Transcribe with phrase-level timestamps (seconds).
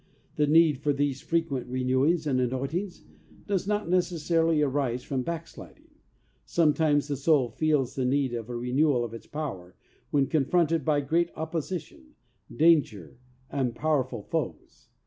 [0.35, 3.03] The need for these frequent renewings and anointings
[3.45, 5.91] does not necessarily arise from backsliding.
[6.43, 9.75] Sometimes the soul feels the need of a renewal of its power
[10.09, 12.15] when confronted by great opposition,
[12.51, 13.19] danger
[13.51, 14.89] and powerful foes.